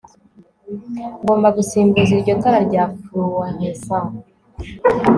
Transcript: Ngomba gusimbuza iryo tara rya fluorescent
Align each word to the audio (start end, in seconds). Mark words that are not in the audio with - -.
Ngomba 1.21 1.47
gusimbuza 1.57 2.11
iryo 2.17 2.33
tara 2.41 2.57
rya 2.67 2.83
fluorescent 3.01 4.11